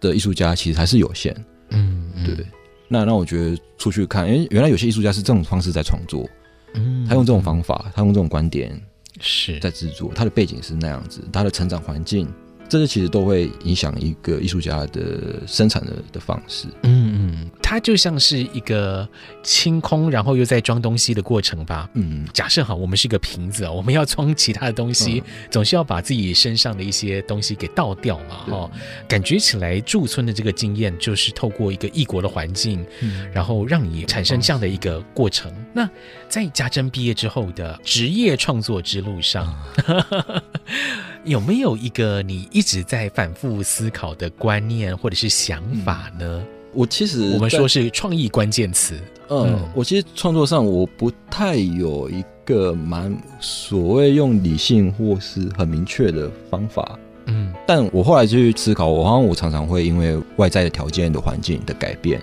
[0.00, 1.34] 的艺术家，其实还是有限。
[1.70, 2.46] 嗯，嗯对。
[2.88, 6.28] 那那我觉得出去看，因为原来有些艺术家是这种方式在创作，
[6.74, 8.80] 嗯，他用这种方法，他用这种观点
[9.20, 12.26] 是在制作，他的背景是那样子，他的成长环境。
[12.68, 16.68] 这些其实都会影响一个艺术家的生产的的方式。
[16.84, 19.08] 嗯嗯，它就像是一个
[19.44, 21.88] 清空，然后又在装东西的过程吧。
[21.94, 28.38] 嗯，假设哈，我们是一个瓶子，我们要装其他的东西，嗯、总是要把自己身上的一些东西给倒掉嘛。
[28.44, 35.48] 哈对，感觉起来驻村的这个经验，就是透过一个异国的环境，嗯、然后让你产生这样的一个过程。
[35.52, 35.90] 嗯、那
[36.28, 39.56] 在家珍毕业之后的职业创作之路上。
[39.86, 40.42] 嗯
[41.22, 46.42] 有没有一个你一直在反复思考的观念或者是想法呢？
[46.72, 48.94] 我其实我们说是创意关键词。
[49.28, 56.98] 嗯，嗯，我其实创作上我不太有一个蛮所谓用理性或是很明确的方法。
[57.26, 62.20] 嗯，但我后来就去思考，我好像我常常会因为外在的条件的环境的改变，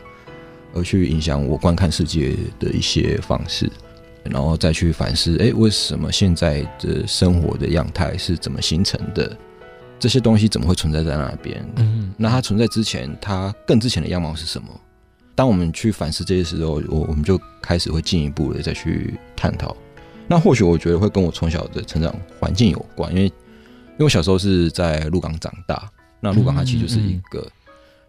[0.73, 3.71] 而去影响我观看世界的一些方式，
[4.23, 9.38] 然后再去反思，哎，为什么现在的生活的样态是怎么形成的？
[9.99, 11.65] 这些东西怎么会存在在那边？
[11.77, 14.67] 嗯，那它存在之前，它更之前的样貌是什么？
[15.36, 19.75] 当我们去反思这些时候，我我们就开始会进一步的再去探讨。
[20.27, 27.47] 那或许我觉得会跟我从小的成长环境有关，因为因为我小时候是在鹿港长大，那鹿港它其实就是一个，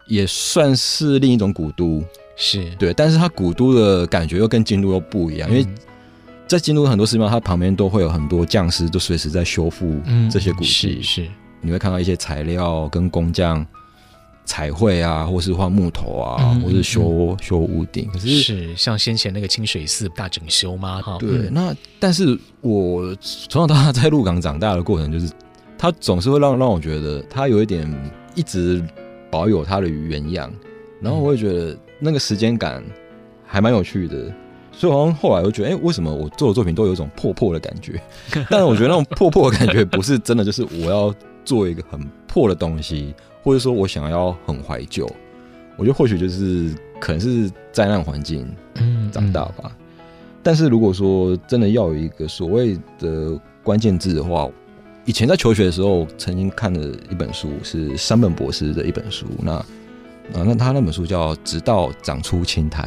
[0.06, 2.02] 也算是另一种古都，
[2.34, 5.66] 是对，但是它古都的感觉又跟京都又不一样，因为
[6.46, 11.28] 在京都很多寺庙，它旁边都会有很多匠师，都随时在修复这些古迹，是。
[11.60, 13.66] 你会看到一些材料跟工匠
[14.44, 18.08] 彩绘啊，或是画木头啊，嗯、或是修、嗯、修屋顶。
[18.10, 21.02] 可是是像先前那个清水寺大整修吗？
[21.02, 21.28] 哈，对。
[21.30, 25.30] 嗯、那但是我从小到大在鹿港长大的过程，就是
[25.76, 27.86] 它总是会让让我觉得它有一点
[28.34, 28.82] 一直
[29.30, 30.50] 保有它的原样，
[31.02, 32.82] 然后我会觉得那个时间感
[33.44, 34.32] 还蛮有趣的。
[34.72, 38.00] 所以好像后来我就觉得，哎、欸，为什么我做的作品都有一种破破的感觉？
[38.48, 41.14] 但是我觉得那种破破的感觉不是真的，就是我要。
[41.48, 45.10] 做一个很破的东西，或者说我想要很怀旧，
[45.78, 48.46] 我觉得或许就是可能是灾难环境
[49.10, 49.64] 长大吧。
[49.64, 49.76] 嗯嗯、
[50.42, 54.46] 但是如果说真的要有一个所谓的关键字的话，
[55.06, 59.64] 以前在求学的时候曾经看的一本书是山本博士的一本书，那啊
[60.44, 62.84] 那他那本书叫《直到长出青苔》，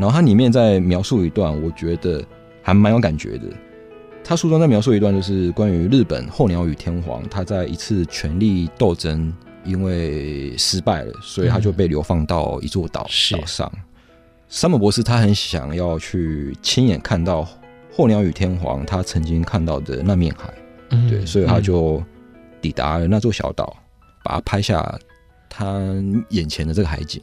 [0.00, 2.24] 然后它里面在描述一段，我觉得
[2.62, 3.48] 还蛮有感觉的。
[4.28, 9.32] 他书中在描述一段，就是关于日本候鸟与天皇，他在一次权力斗争，
[9.64, 13.72] 因为失败了，所以他就被流放到一座岛岛上。
[14.50, 17.48] 山本博士他很想要去亲眼看到
[17.96, 20.52] 候鸟与天皇他曾经看到的那面海，
[20.90, 22.04] 嗯、对，所以他就
[22.60, 23.74] 抵达了那座小岛，
[24.22, 24.94] 把它拍下
[25.48, 25.90] 他
[26.28, 27.22] 眼前的这个海景。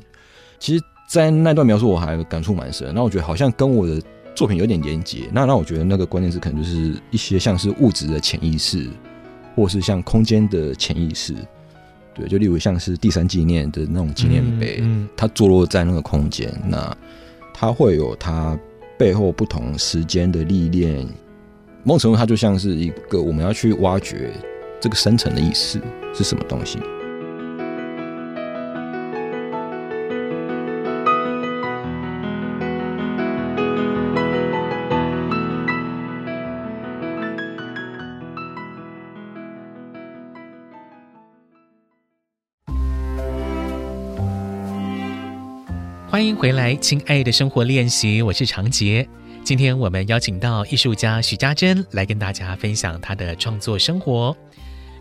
[0.58, 4.02] 其实，在那段描述我还感触蛮深，那我觉得好像跟我的。
[4.36, 8.88] 作品有点连结，那那我觉得那个关键字可能就是一些像是物质的潜意识，
[9.56, 11.34] 或是像空间的潜意识，
[12.13, 16.95] 对，就例如像是第三纪念的那种纪念碑，嗯嗯、它坐落在那个空间，那
[17.54, 18.60] 它会有它
[18.98, 21.08] 背后不同时间的历练，
[21.84, 24.32] 某种程度它就像是一个我们要去挖掘
[24.82, 25.80] 这个深层的意思
[26.13, 26.78] 是什么东西。
[46.38, 49.08] 回来，亲爱的生活练习，我是长杰。
[49.43, 54.36] 今天我们邀请到艺术家许家珍来跟大家分享她的创作生活。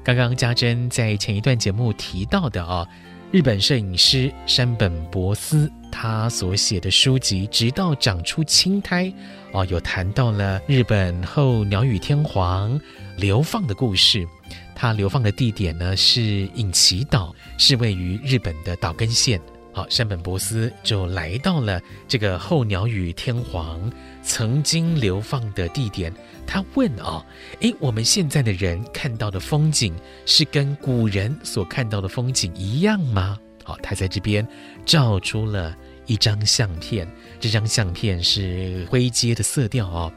[0.05, 2.87] 刚刚家珍在前一段节目提到的哦，
[3.33, 9.07] 日本摄影师山本博司他所写的书籍《直到长出青苔》
[9.53, 12.81] 哦，有谈到了日本后鸟羽天皇
[13.17, 14.27] 流放的故事。
[14.75, 19.41] 他流放的地点呢是隐岐岛，是位于日本的岛根县。
[19.75, 26.15] 好，山本博司就来到了这个候鸟与天皇曾经流放的地点。
[26.47, 27.27] 他问啊，
[27.59, 29.93] 诶，我们现在的人看到的风景
[30.27, 33.37] 是跟古人所看到的风景一样吗？
[33.65, 34.47] 好，他在这边
[34.87, 37.11] 照出了一张相片。
[37.41, 40.13] 这张相片是灰阶的色调哦，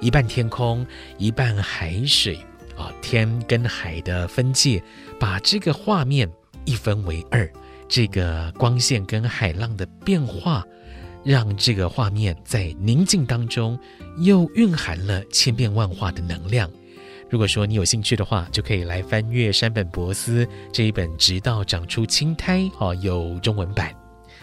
[0.00, 0.86] 一半天空，
[1.18, 2.38] 一半海水
[2.78, 4.82] 啊，天跟海的分界，
[5.20, 6.26] 把这个画面
[6.64, 7.46] 一分为二。
[7.92, 10.64] 这个光线跟海浪的变化，
[11.22, 13.78] 让这个画面在宁静当中
[14.16, 16.70] 又蕴含了千变万化的能量。
[17.28, 23.94] 如果说你有兴趣的话，就可以来翻阅山本博司这一本《直到长出青苔》哦，有中文版。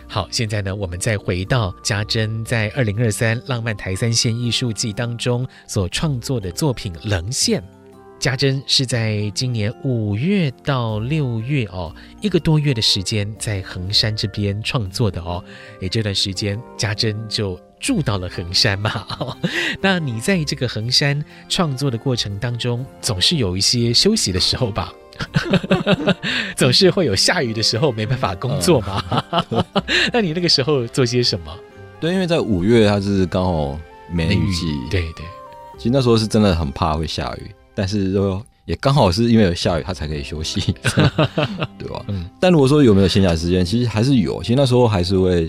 [0.07, 7.59] 好，现在呢，我们再回到家珍在二零二三浪漫台三线艺术季当中所创作的作品《棱线》。
[8.19, 15.41] 家珍是在今年五月到六月哦，一个多月的时间在衡山这边创作的哦。
[15.79, 19.07] 诶，这段时间家珍就住到了衡山嘛。
[19.19, 19.37] 哦，
[19.81, 24.93] 那你在这个衡山创作的过程当中，总是有一些休息的时候吧？
[26.57, 29.01] 总是会有下雨的时候没办法工作嘛？
[29.51, 29.63] 嗯、
[30.11, 31.57] 那你那个时候做些什么？
[32.01, 33.79] 对，因为在五月它是刚好
[34.11, 35.25] 梅雨季，对对。
[35.77, 37.51] 其实那时候是真的很怕会下雨。
[37.79, 40.59] 但是，说也刚好是因为有下雨，他才可以休息，
[41.79, 42.03] 对吧？
[42.09, 42.25] 嗯。
[42.41, 44.43] 但如果说有没有闲暇时间，其实还是有。
[44.43, 45.47] 其实那时候还是会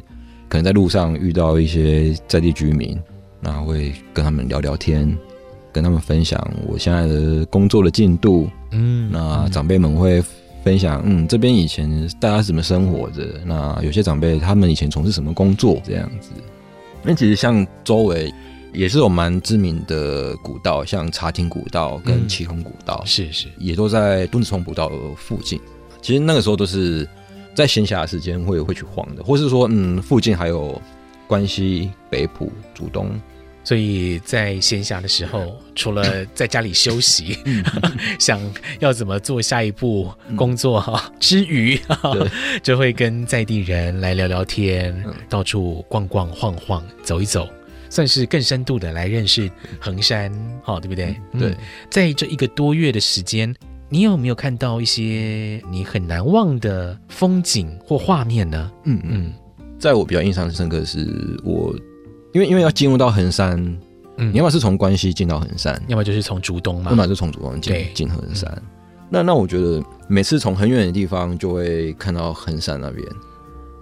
[0.48, 2.96] 可能在路上遇到一些在地居民，
[3.40, 5.12] 然后会跟他们聊聊天，
[5.72, 8.48] 跟他们分享我现在的工作的进度。
[8.70, 9.10] 嗯。
[9.10, 10.22] 那长辈们会
[10.62, 13.40] 分享，嗯，这边以前大家是怎么生活的？
[13.44, 15.82] 那有些长辈他们以前从事什么工作？
[15.84, 16.30] 这样子。
[17.02, 18.32] 那其实像周围。
[18.72, 25.60] 也是有蛮知名的古道，像茶亭古道跟祁同古道，是是，也都在墩子冲古道附近。
[26.00, 27.06] 其实那个时候都是
[27.54, 30.80] 在闲暇的时间会会去晃的，或是说，嗯，附近还有
[31.26, 33.10] 关西、北埔、竹东，
[33.62, 37.36] 所以在闲暇的时候，除了 在家里休息，
[38.18, 38.40] 想
[38.78, 41.78] 要怎么做下一步工作哈之余，
[42.62, 47.46] 就会跟在地人来聊聊天，到处逛逛晃晃，走一走。
[47.90, 50.32] 算是更深度的来认识衡山，
[50.62, 51.14] 好，对不对？
[51.38, 51.54] 对，
[51.90, 53.52] 在这一个多月的时间，
[53.88, 58.70] 你有没有看到一些你很难忘的风景或画面呢？
[58.84, 59.32] 嗯嗯，
[59.76, 61.04] 在我比较印象深刻的是，
[61.44, 61.74] 我
[62.32, 63.58] 因为因为要进入到衡山，
[64.18, 68.48] 嗯，你要么是从关西进到衡山，要么就是从竹东嘛，要么就从竹东进进衡山。
[68.56, 68.62] 嗯、
[69.10, 73.04] 那那我觉得每次从很远的地方就会看到衡山那边，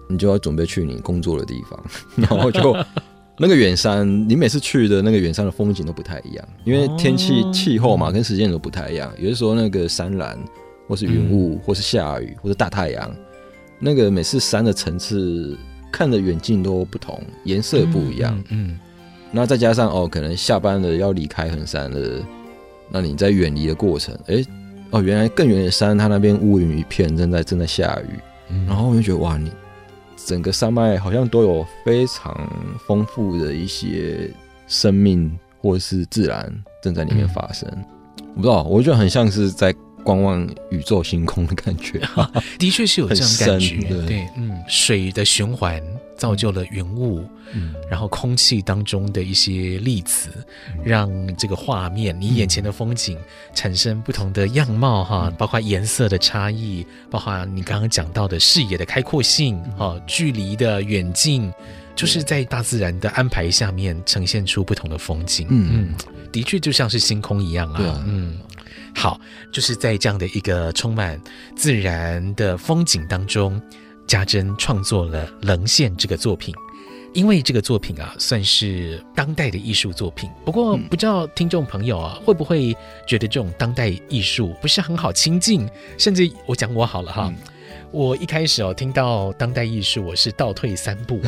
[0.09, 1.85] 你就要准备去你工作的地方，
[2.17, 2.75] 然后就。
[3.41, 9.13] 那个远山，你每次去的那个远山的风景都不太一样，因为天气气候嘛，跟时间都不太一样。
[9.17, 10.37] 有的时候那个山岚，
[10.89, 13.15] 或是云雾，或是下雨，或是大太阳，
[13.79, 15.57] 那个每次山的层次
[15.93, 18.43] 看的远近都不同，颜色不一样。
[18.49, 18.77] 嗯，
[19.31, 22.27] 那再加上哦，可能下班了要离开横山了，
[22.91, 24.45] 那你在远离的过程，哎，
[24.91, 28.19] 哦，原来更远的山，它那边乌云一片，正在正在下雨，
[28.67, 29.53] 然后我就觉得哇，你。
[30.27, 32.35] 整个山脉好像都有非常
[32.87, 34.31] 丰富的一些
[34.67, 36.53] 生命或是自然
[36.83, 37.69] 正在里面发生。
[37.73, 37.85] 嗯、
[38.35, 39.75] 我不知道，我觉得很像是在
[40.09, 42.01] 观望宇宙星空的感觉。
[42.59, 45.83] 的确是有这样感觉，对，对，嗯，水的循环
[46.17, 47.23] 造就了云雾。
[47.53, 50.31] 嗯，然后空气当中的一些粒子，
[50.85, 53.19] 让这个画面，你眼前的风景
[53.55, 61.51] 产生不同的样貌哈，包括颜色的差异，包括你刚刚讲到的视野的开阔性，哈，距离的远近，
[61.97, 65.47] 就是在大自然的安排下面呈现出不同的风景。
[65.49, 65.95] 嗯嗯，
[66.31, 68.05] 的确就像是星空一样啊。
[68.07, 68.37] 嗯，
[68.99, 69.21] 好，
[69.53, 71.21] 就是在这样的一个充满
[71.55, 73.63] 自然的风景当中，
[74.09, 76.53] 家珍创作了《棱线》这个作品。
[77.15, 80.29] 因为这个作品啊，算是当代的艺术作品。
[80.45, 82.77] 不过，不知道听众朋友啊，会不会
[83.07, 85.69] 觉得这种当代艺术不是很好亲近？
[85.97, 87.37] 甚至我讲我好了哈，嗯、
[87.93, 91.21] 我一开始哦听到当代艺术，我是倒退三步。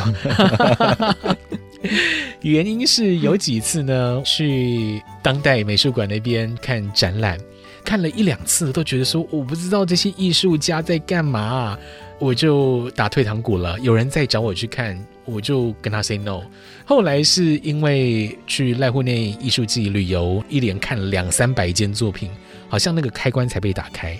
[2.43, 7.39] 原因是有几次呢，去当代美术馆那边看展览，
[7.85, 11.78] 看了一两次，都觉得说我不知道这些艺术家在干嘛，
[12.18, 13.78] 我就打退堂鼓了。
[13.81, 14.99] 有人再找我去看。
[15.26, 16.43] 我就跟他 say no。
[16.85, 22.28] 后来是因为去濑户内艺术季旅游，一连看了两三百件作品，
[22.68, 24.18] 好像那个开关才被打开。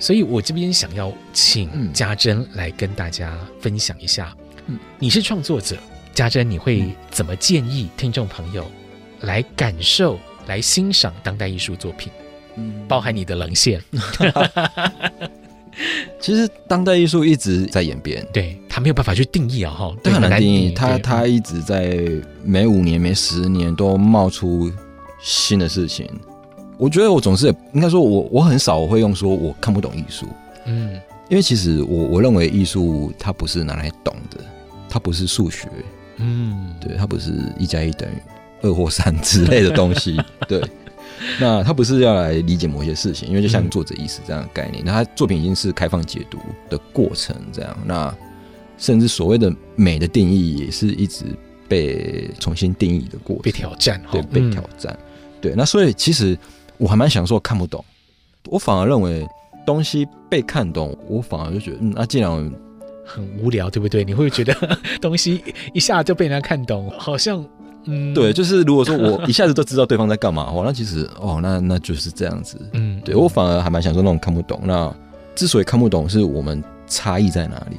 [0.00, 4.34] 所以我这边想要请家珍来跟大家分享一下。
[4.66, 5.76] 嗯，你是创作者，
[6.12, 8.68] 家珍，你会怎么建议听众朋友
[9.20, 12.10] 来感受、来欣赏当代艺术作品？
[12.58, 13.80] 嗯，包含你的棱线。
[16.20, 20.72] 其实当代艺术一直在演变，对，他没有办法去定义啊，哈，对，很难定义。
[20.72, 21.96] 他他一直在
[22.42, 24.72] 每五年、每十年都冒出
[25.22, 26.10] 新的事情。
[26.76, 30.26] 我觉得我总是应该说我，我我很少会用说我看不懂艺术，
[30.66, 34.38] 嗯，因为其实我我认为艺术它不是拿来懂的，
[34.88, 35.68] 它不是数学，
[36.16, 38.14] 嗯，对，它不是一加一等于
[38.62, 40.60] 二或三之类的东西， 对。
[41.40, 46.38] 那他不是要来理解某些事情，因为就像作者意识这样的概念，那他作品已经是开放解读
[46.68, 47.76] 的过程，这样。
[47.84, 48.14] 那
[48.76, 51.24] 甚至所谓的美的定义也是一直
[51.68, 54.96] 被重新定义的过程，被挑战，对，被挑战。
[55.40, 56.38] 对，那所以其实
[56.76, 57.84] 我还蛮享受看不懂，
[58.46, 59.26] 我反而认为
[59.66, 62.30] 东西被看懂，我反而就觉得，嗯，那既然
[63.04, 64.04] 很无聊，对不对？
[64.04, 64.54] 你会觉得
[65.00, 65.42] 东西
[65.72, 67.44] 一下就被人家看懂，好像。
[67.88, 72.58] 嗯，对，就是如果说我一下子都知道对方在干嘛 哦，那其实哦，那那就是这样子。
[72.74, 74.60] 嗯，对我反而还蛮享受那种看不懂。
[74.64, 74.94] 那
[75.34, 77.76] 之所以看不懂，是我们差异在哪里？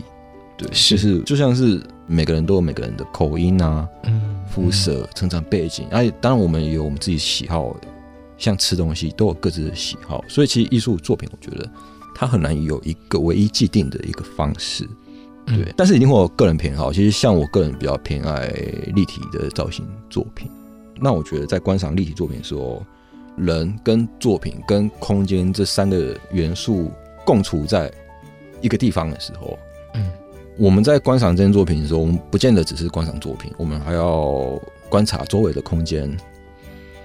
[0.58, 7.76] 对，是就是就像是每个人都有每个人的口音啊，嗯，肤色、成长背景，而且当然我们也有我们自己喜好，
[8.38, 10.24] 像吃东西都有各自的喜好。
[10.28, 11.70] 所以其实艺术作品，我觉得
[12.16, 14.90] 它很难有一个唯一既定的一个方式。
[15.50, 16.94] 对，但是一定会有个人偏好。
[16.94, 18.48] 其实像我个人比较偏爱
[18.94, 20.50] 立体的造型作品。
[21.02, 22.86] 那我觉得在观赏立体作品的时候，
[23.38, 26.92] 人跟作品跟空间这三个元素
[27.26, 27.92] 共处在
[28.62, 29.58] 一个地方的时候，
[29.94, 30.12] 嗯，
[30.58, 36.10] 我们在观赏这件作品的时候，我们不见得只是观赏作品，我们还要观察周围的空间，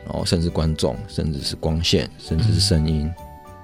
[0.04, 3.06] 然后甚至观众，甚至是光线，甚至是声音。
[3.06, 3.14] 嗯、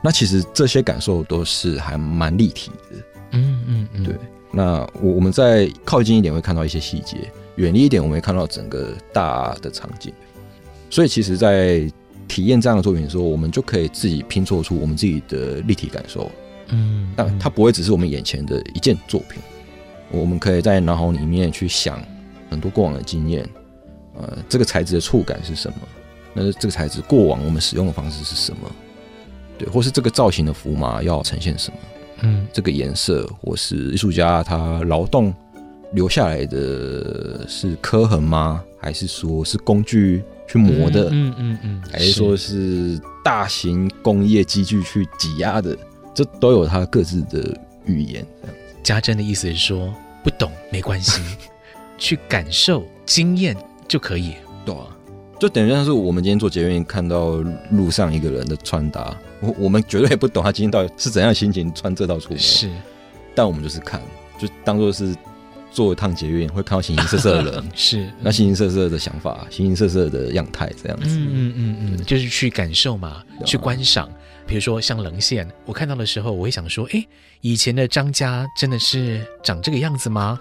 [0.04, 2.96] 那其实这些感受都是还蛮立体的。
[3.32, 4.14] 嗯嗯嗯，对。
[4.52, 10.12] 那我我们在靠近一点会看到一些细节，远离一点我们会看到整个大的场景。
[10.88, 11.88] 所以其实，在
[12.26, 16.30] 体验这样的作品的时候，我们就可以自己拼凑出我们自己的立体感受。
[16.68, 19.40] 嗯，但它不会只是我们眼前的一件作品，
[20.10, 22.02] 我们可以在脑海里面去想
[22.48, 23.48] 很多过往的经验。
[24.16, 25.78] 呃，这个材质的触感是什么？
[26.34, 28.70] 那这个材质过往我们使用的方式是什么？
[29.58, 31.78] 对，或是这个造型的符码要呈现什么？
[32.22, 35.34] 嗯，这个颜色或是艺术家他劳动
[35.92, 38.62] 留下来的是刻痕吗？
[38.80, 40.22] 还是说是工具？
[40.48, 45.78] 去磨的，嗯嗯嗯，还是说是大型工业机具去挤压的，
[46.12, 48.26] 这都有它各自的语言。
[48.82, 49.94] 家珍的意思是说，
[50.24, 51.22] 不懂没关系，
[51.96, 53.56] 去感受经验
[53.86, 54.34] 就可以。
[54.64, 54.88] 对啊，
[55.40, 57.38] 就等于像是我们今天做捷运看到
[57.70, 62.70] 路上一个人的穿搭，我我们绝对不懂他今天到底是怎样的心情穿这套出门，是，
[63.34, 64.00] 但我们就是看，
[64.38, 65.16] 就当做是。
[65.72, 74.10] 坐一趟捷运会看到形形色色的人， 是那形形色色的想法，形形色色的样态，这样子，嗯嗯嗯嗯，就是去感受嘛，去观赏。
[74.48, 77.06] 比如说像棱线，我看到的时候，我会想说，哎，
[77.42, 80.38] 以前的张家真的是长这个样子吗？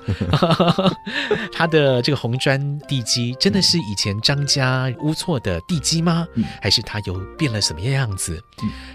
[1.53, 6.27] 他的这个红砖地基真的是以前张家乌厝的地基吗？
[6.61, 8.41] 还是他有变了什么样子？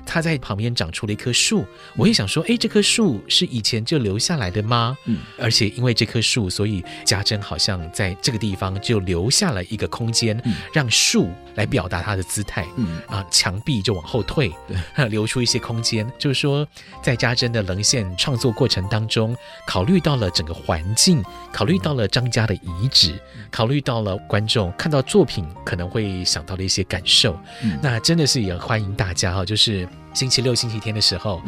[0.04, 1.64] 他在旁边长出了一棵树，
[1.96, 4.96] 我也想说，哎，这棵树是以前就留下来的吗？
[5.38, 10.40] 而且因为这棵树，所以家珍好像在这个地方就留下了一个空间，
[10.72, 12.66] 让树来表达它的姿态。
[13.06, 14.52] 啊，墙壁就往后退。
[15.10, 16.66] 留出一些空间，就是说，
[17.02, 19.36] 在家珍的棱线创作过程当中，
[19.66, 21.22] 考虑到了整个环境，
[21.52, 23.20] 考虑到了张家的遗址，
[23.50, 27.38] 考虑到了观众看到作品可能会想到的一些感受。
[27.62, 29.86] 嗯、那真的是也欢迎大家哈，就是。
[30.14, 31.42] 星期六、星期天的时候，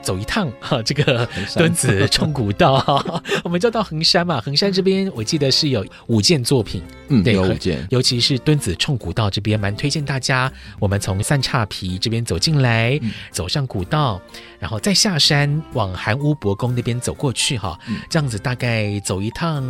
[0.00, 4.40] 走一趟哈，这个墩子 冲古道哈， 我们就到横山嘛。
[4.40, 7.84] 横山这边我记得是有五件作品，嗯，对，有五件。
[7.90, 14.22] 尤其是墩子冲古道这边，蛮推荐大家，我们从三岔皮这边走进来，嗯、走上古道，
[14.60, 19.64] 然后再下山往韩屋博宫那边走过去哈，嗯、这样子大概走一趟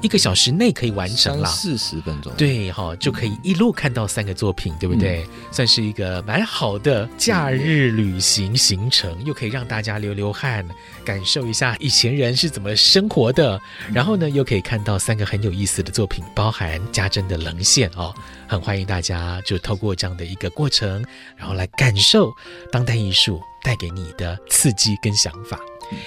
[0.00, 5.24] 一个小时内可以完成了，四十分钟，对哈，就可以一路看到三个作品，对不对？
[5.24, 7.97] 嗯、算是一个蛮好的假日。
[7.98, 10.64] 旅行行程又可以让大家流流汗，
[11.04, 13.60] 感受一下以前人是怎么生活的，
[13.92, 18.14] 然后呢，又可以看到三个很有意思的作品，包含家珍的棱线哦，
[18.46, 21.04] 很欢迎大家就透过这样的一个过程，
[21.36, 22.32] 然后来感受
[22.70, 25.58] 当代艺术带给你的刺激跟想法。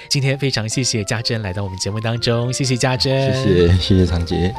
[0.08, 4.50] 今天非常谢谢家珍来到我们节目当中，谢谢家珍，谢谢谢谢长杰。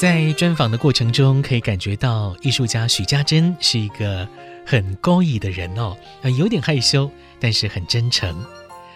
[0.00, 4.26] 在专访的过程中，可以感觉到艺术家许家珍是一个
[4.64, 5.94] 很高雅的人哦，
[6.38, 8.42] 有点害羞，但是很真诚。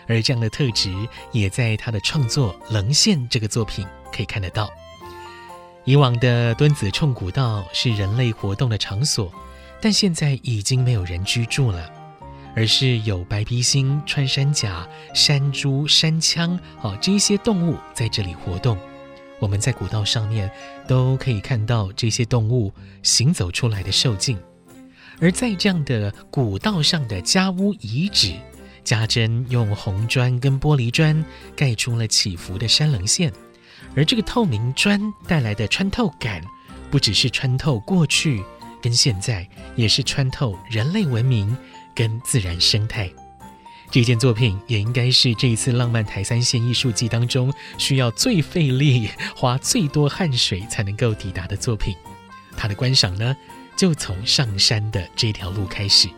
[0.09, 0.91] 而这样的特质
[1.31, 4.71] 也在他的创作《棱线》这个作品可以看得到。
[5.85, 9.31] 以往的墩子冲古道是人类活动的场所，
[9.83, 11.87] 但现在已经没有人居住了，
[12.57, 18.79] 而是有白鼻星、穿山甲、山猪、山羌哦这些动物在这里活动。
[19.45, 20.51] 我们在古道上面
[20.89, 22.73] 都可以看到这些动物
[23.03, 24.39] 行走出来的兽径，
[25.21, 28.33] 而在这样的古道上的家屋遗址，
[28.83, 31.23] 家珍用红砖跟玻璃砖
[31.55, 33.31] 盖出了起伏的山棱线，
[33.95, 36.43] 而这个透明砖带来的穿透感，
[36.91, 38.43] 不只是穿透过去
[38.81, 41.55] 跟现在，也是穿透人类文明
[41.95, 43.13] 跟自然生态。
[43.95, 51.95] 这件作品也应该是这一次浪漫台三线艺术季当中需要最费力、花最多汗水才能够抵达的作品。
[52.57, 53.37] 它的观赏呢，
[53.77, 56.09] 就从上山的这条路开始。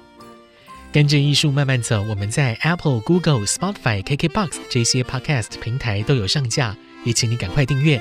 [0.91, 6.74] 跟着艺术慢慢走，我们在 Apple、Google、Spotify、KKBox 这些 Podcast 平台都有上架，
[7.05, 8.01] 也请你赶快订阅。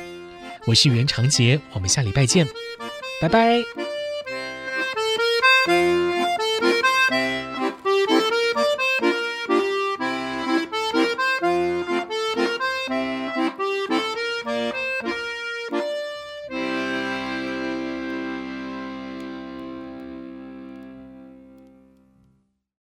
[0.65, 2.47] 我是袁长杰，我们下礼拜见，
[3.21, 3.61] 拜拜。